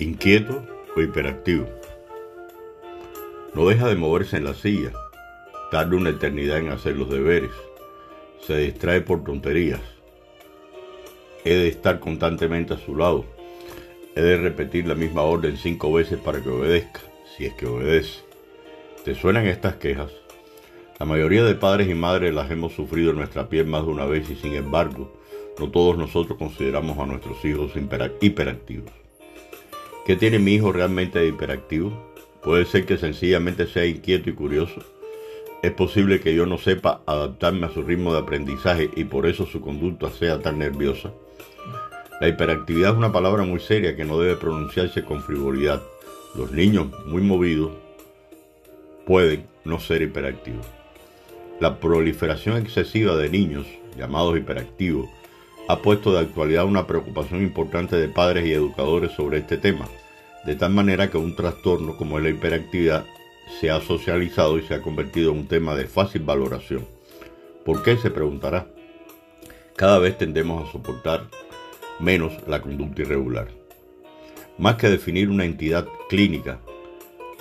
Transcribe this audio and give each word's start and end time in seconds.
inquieto 0.00 0.64
o 0.96 1.00
hiperactivo. 1.00 1.66
No 3.52 3.66
deja 3.66 3.88
de 3.88 3.96
moverse 3.96 4.36
en 4.36 4.44
la 4.44 4.54
silla, 4.54 4.92
tarda 5.72 5.96
una 5.96 6.10
eternidad 6.10 6.58
en 6.58 6.68
hacer 6.68 6.96
los 6.96 7.10
deberes, 7.10 7.50
se 8.46 8.56
distrae 8.58 9.00
por 9.00 9.24
tonterías. 9.24 9.80
He 11.44 11.54
de 11.54 11.66
estar 11.66 11.98
constantemente 11.98 12.74
a 12.74 12.78
su 12.78 12.94
lado, 12.94 13.24
he 14.14 14.20
de 14.20 14.36
repetir 14.36 14.86
la 14.86 14.94
misma 14.94 15.22
orden 15.22 15.56
cinco 15.56 15.92
veces 15.92 16.20
para 16.20 16.40
que 16.40 16.48
obedezca, 16.48 17.00
si 17.36 17.46
es 17.46 17.54
que 17.54 17.66
obedece. 17.66 18.20
¿Te 19.04 19.16
suenan 19.16 19.46
estas 19.48 19.76
quejas? 19.76 20.12
La 21.00 21.06
mayoría 21.06 21.42
de 21.42 21.56
padres 21.56 21.88
y 21.88 21.94
madres 21.94 22.32
las 22.32 22.50
hemos 22.52 22.72
sufrido 22.72 23.10
en 23.10 23.16
nuestra 23.16 23.48
piel 23.48 23.66
más 23.66 23.84
de 23.84 23.90
una 23.90 24.04
vez 24.04 24.30
y 24.30 24.36
sin 24.36 24.54
embargo, 24.54 25.12
no 25.58 25.70
todos 25.72 25.98
nosotros 25.98 26.38
consideramos 26.38 26.96
a 26.98 27.06
nuestros 27.06 27.44
hijos 27.44 27.72
hiperactivos. 28.20 29.07
¿Qué 30.08 30.16
tiene 30.16 30.38
mi 30.38 30.54
hijo 30.54 30.72
realmente 30.72 31.18
de 31.18 31.28
hiperactivo? 31.28 31.92
Puede 32.42 32.64
ser 32.64 32.86
que 32.86 32.96
sencillamente 32.96 33.66
sea 33.66 33.84
inquieto 33.84 34.30
y 34.30 34.32
curioso. 34.32 34.80
Es 35.62 35.70
posible 35.72 36.18
que 36.18 36.34
yo 36.34 36.46
no 36.46 36.56
sepa 36.56 37.02
adaptarme 37.04 37.66
a 37.66 37.70
su 37.74 37.82
ritmo 37.82 38.14
de 38.14 38.20
aprendizaje 38.20 38.88
y 38.96 39.04
por 39.04 39.26
eso 39.26 39.44
su 39.44 39.60
conducta 39.60 40.08
sea 40.08 40.40
tan 40.40 40.60
nerviosa. 40.60 41.12
La 42.22 42.28
hiperactividad 42.28 42.92
es 42.92 42.96
una 42.96 43.12
palabra 43.12 43.42
muy 43.42 43.60
seria 43.60 43.96
que 43.96 44.06
no 44.06 44.18
debe 44.18 44.36
pronunciarse 44.36 45.04
con 45.04 45.22
frivolidad. 45.22 45.82
Los 46.34 46.52
niños 46.52 46.86
muy 47.04 47.20
movidos 47.20 47.72
pueden 49.04 49.44
no 49.66 49.78
ser 49.78 50.00
hiperactivos. 50.00 50.64
La 51.60 51.80
proliferación 51.80 52.56
excesiva 52.56 53.14
de 53.14 53.28
niños, 53.28 53.66
llamados 53.94 54.38
hiperactivos, 54.38 55.10
ha 55.68 55.82
puesto 55.82 56.12
de 56.12 56.20
actualidad 56.20 56.64
una 56.64 56.86
preocupación 56.86 57.42
importante 57.42 57.96
de 57.96 58.08
padres 58.08 58.46
y 58.46 58.52
educadores 58.52 59.12
sobre 59.12 59.38
este 59.38 59.58
tema, 59.58 59.86
de 60.46 60.56
tal 60.56 60.72
manera 60.72 61.10
que 61.10 61.18
un 61.18 61.36
trastorno 61.36 61.94
como 61.96 62.16
es 62.16 62.24
la 62.24 62.30
hiperactividad 62.30 63.04
se 63.60 63.70
ha 63.70 63.78
socializado 63.80 64.58
y 64.58 64.62
se 64.62 64.74
ha 64.74 64.80
convertido 64.80 65.30
en 65.30 65.40
un 65.40 65.46
tema 65.46 65.74
de 65.74 65.86
fácil 65.86 66.22
valoración. 66.22 66.86
¿Por 67.66 67.82
qué? 67.82 67.98
se 67.98 68.10
preguntará. 68.10 68.66
Cada 69.76 69.98
vez 69.98 70.16
tendemos 70.16 70.66
a 70.66 70.72
soportar 70.72 71.24
menos 72.00 72.32
la 72.46 72.62
conducta 72.62 73.02
irregular. 73.02 73.48
Más 74.56 74.76
que 74.76 74.88
definir 74.88 75.28
una 75.28 75.44
entidad 75.44 75.86
clínica, 76.08 76.60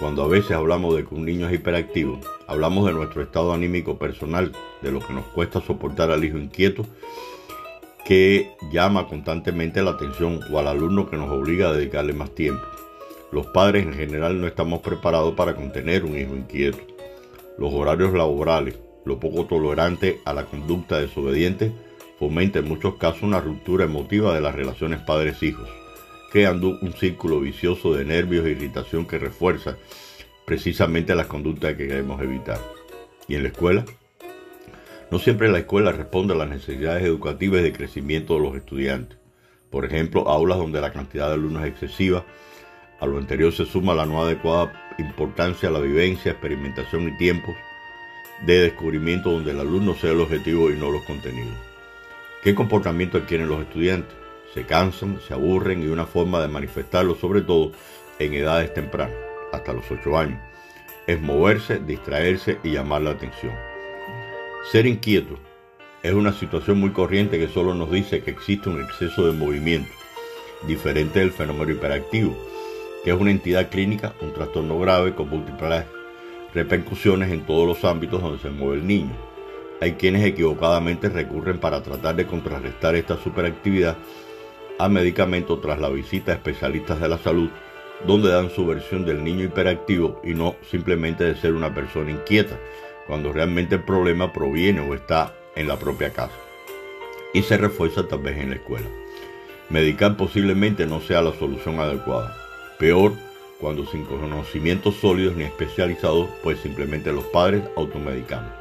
cuando 0.00 0.24
a 0.24 0.28
veces 0.28 0.50
hablamos 0.50 0.96
de 0.96 1.04
que 1.04 1.14
un 1.14 1.24
niño 1.24 1.46
es 1.48 1.54
hiperactivo, 1.54 2.18
hablamos 2.48 2.86
de 2.86 2.92
nuestro 2.92 3.22
estado 3.22 3.52
anímico 3.52 3.98
personal, 3.98 4.50
de 4.82 4.90
lo 4.90 4.98
que 4.98 5.12
nos 5.12 5.26
cuesta 5.26 5.60
soportar 5.60 6.10
al 6.10 6.24
hijo 6.24 6.38
inquieto 6.38 6.86
que 8.06 8.52
llama 8.70 9.08
constantemente 9.08 9.82
la 9.82 9.90
atención 9.90 10.40
o 10.52 10.58
al 10.60 10.68
alumno 10.68 11.10
que 11.10 11.16
nos 11.16 11.28
obliga 11.28 11.68
a 11.68 11.72
dedicarle 11.72 12.12
más 12.12 12.32
tiempo. 12.36 12.64
Los 13.32 13.48
padres 13.48 13.84
en 13.84 13.94
general 13.94 14.40
no 14.40 14.46
estamos 14.46 14.80
preparados 14.80 15.34
para 15.34 15.56
contener 15.56 16.04
un 16.04 16.16
hijo 16.16 16.36
inquieto. 16.36 16.78
Los 17.58 17.72
horarios 17.72 18.12
laborales, 18.12 18.78
lo 19.04 19.18
poco 19.18 19.46
tolerante 19.46 20.20
a 20.24 20.32
la 20.32 20.44
conducta 20.44 21.00
desobediente, 21.00 21.72
fomenta 22.20 22.60
en 22.60 22.68
muchos 22.68 22.94
casos 22.94 23.24
una 23.24 23.40
ruptura 23.40 23.86
emotiva 23.86 24.32
de 24.32 24.40
las 24.40 24.54
relaciones 24.54 25.00
padres-hijos, 25.00 25.68
creando 26.30 26.78
un 26.80 26.92
círculo 26.92 27.40
vicioso 27.40 27.92
de 27.92 28.04
nervios 28.04 28.46
e 28.46 28.50
irritación 28.50 29.06
que 29.06 29.18
refuerza 29.18 29.76
precisamente 30.44 31.12
las 31.16 31.26
conductas 31.26 31.74
que 31.74 31.88
queremos 31.88 32.22
evitar. 32.22 32.60
¿Y 33.26 33.34
en 33.34 33.42
la 33.42 33.48
escuela? 33.48 33.84
No 35.10 35.20
siempre 35.20 35.48
la 35.48 35.58
escuela 35.58 35.92
responde 35.92 36.34
a 36.34 36.36
las 36.36 36.48
necesidades 36.48 37.04
educativas 37.04 37.60
y 37.60 37.64
de 37.64 37.72
crecimiento 37.72 38.34
de 38.34 38.40
los 38.40 38.56
estudiantes. 38.56 39.18
Por 39.70 39.84
ejemplo, 39.84 40.28
aulas 40.28 40.58
donde 40.58 40.80
la 40.80 40.92
cantidad 40.92 41.28
de 41.28 41.34
alumnos 41.34 41.62
es 41.62 41.70
excesiva. 41.70 42.24
A 42.98 43.06
lo 43.06 43.18
anterior 43.18 43.52
se 43.52 43.66
suma 43.66 43.94
la 43.94 44.06
no 44.06 44.22
adecuada 44.22 44.94
importancia 44.98 45.68
a 45.68 45.72
la 45.72 45.80
vivencia, 45.80 46.32
experimentación 46.32 47.08
y 47.08 47.16
tiempos 47.18 47.54
de 48.44 48.60
descubrimiento 48.62 49.30
donde 49.30 49.52
el 49.52 49.60
alumno 49.60 49.94
sea 49.94 50.10
el 50.10 50.20
objetivo 50.20 50.70
y 50.70 50.76
no 50.76 50.90
los 50.90 51.04
contenidos. 51.04 51.54
¿Qué 52.42 52.54
comportamiento 52.54 53.18
adquieren 53.18 53.48
los 53.48 53.60
estudiantes? 53.60 54.14
Se 54.54 54.64
cansan, 54.64 55.20
se 55.20 55.34
aburren 55.34 55.82
y 55.82 55.86
una 55.86 56.06
forma 56.06 56.40
de 56.40 56.48
manifestarlo, 56.48 57.14
sobre 57.14 57.42
todo 57.42 57.72
en 58.18 58.34
edades 58.34 58.72
tempranas, 58.74 59.16
hasta 59.52 59.72
los 59.72 59.90
8 59.90 60.18
años, 60.18 60.40
es 61.06 61.20
moverse, 61.20 61.78
distraerse 61.78 62.58
y 62.62 62.72
llamar 62.72 63.02
la 63.02 63.10
atención. 63.10 63.75
Ser 64.64 64.86
inquieto 64.86 65.38
es 66.02 66.12
una 66.12 66.32
situación 66.32 66.80
muy 66.80 66.90
corriente 66.90 67.38
que 67.38 67.48
solo 67.48 67.72
nos 67.72 67.90
dice 67.90 68.22
que 68.22 68.32
existe 68.32 68.68
un 68.68 68.82
exceso 68.82 69.24
de 69.24 69.32
movimiento, 69.32 69.92
diferente 70.66 71.20
del 71.20 71.30
fenómeno 71.30 71.70
hiperactivo, 71.70 72.36
que 73.04 73.10
es 73.10 73.16
una 73.16 73.30
entidad 73.30 73.70
clínica, 73.70 74.14
un 74.20 74.32
trastorno 74.32 74.78
grave 74.80 75.14
con 75.14 75.30
múltiples 75.30 75.84
repercusiones 76.52 77.30
en 77.30 77.46
todos 77.46 77.66
los 77.68 77.84
ámbitos 77.84 78.20
donde 78.20 78.42
se 78.42 78.50
mueve 78.50 78.76
el 78.76 78.86
niño. 78.86 79.14
Hay 79.80 79.92
quienes 79.92 80.24
equivocadamente 80.24 81.08
recurren 81.10 81.58
para 81.58 81.82
tratar 81.82 82.16
de 82.16 82.26
contrarrestar 82.26 82.96
esta 82.96 83.16
superactividad 83.16 83.96
a 84.78 84.88
medicamentos 84.88 85.60
tras 85.60 85.78
la 85.78 85.90
visita 85.90 86.32
a 86.32 86.36
especialistas 86.36 87.00
de 87.00 87.08
la 87.08 87.18
salud, 87.18 87.50
donde 88.04 88.30
dan 88.30 88.50
su 88.50 88.66
versión 88.66 89.04
del 89.04 89.22
niño 89.22 89.44
hiperactivo 89.44 90.20
y 90.24 90.34
no 90.34 90.56
simplemente 90.68 91.24
de 91.24 91.36
ser 91.36 91.52
una 91.52 91.72
persona 91.72 92.10
inquieta, 92.10 92.58
cuando 93.06 93.32
realmente 93.32 93.76
el 93.76 93.84
problema 93.84 94.32
proviene 94.32 94.80
o 94.80 94.94
está 94.94 95.34
en 95.54 95.68
la 95.68 95.78
propia 95.78 96.12
casa 96.12 96.34
y 97.32 97.42
se 97.42 97.56
refuerza 97.56 98.08
tal 98.08 98.20
vez 98.20 98.38
en 98.38 98.50
la 98.50 98.56
escuela. 98.56 98.86
Medicar 99.68 100.16
posiblemente 100.16 100.86
no 100.86 101.00
sea 101.00 101.20
la 101.22 101.34
solución 101.34 101.80
adecuada. 101.80 102.36
Peor 102.78 103.12
cuando 103.60 103.86
sin 103.86 104.04
conocimientos 104.04 104.96
sólidos 104.96 105.34
ni 105.36 105.44
especializados, 105.44 106.28
pues 106.42 106.60
simplemente 106.60 107.12
los 107.12 107.24
padres 107.24 107.62
automedicamos. 107.76 108.52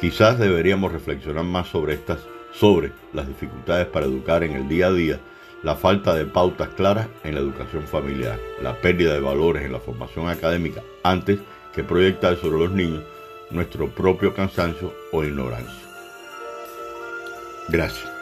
Quizás 0.00 0.38
deberíamos 0.38 0.92
reflexionar 0.92 1.44
más 1.44 1.68
sobre 1.68 1.94
estas, 1.94 2.20
sobre 2.52 2.92
las 3.12 3.26
dificultades 3.26 3.86
para 3.86 4.06
educar 4.06 4.44
en 4.44 4.52
el 4.52 4.68
día 4.68 4.88
a 4.88 4.92
día, 4.92 5.20
la 5.62 5.74
falta 5.74 6.14
de 6.14 6.26
pautas 6.26 6.68
claras 6.70 7.08
en 7.24 7.34
la 7.34 7.40
educación 7.40 7.82
familiar, 7.82 8.38
la 8.62 8.80
pérdida 8.80 9.14
de 9.14 9.20
valores 9.20 9.64
en 9.64 9.72
la 9.72 9.80
formación 9.80 10.28
académica 10.28 10.82
antes 11.02 11.40
que 11.74 11.82
proyectar 11.82 12.36
sobre 12.36 12.58
los 12.58 12.70
niños 12.70 13.02
nuestro 13.50 13.88
propio 13.88 14.34
cansancio 14.34 14.92
o 15.12 15.24
ignorancia. 15.24 15.84
Gracias. 17.68 18.15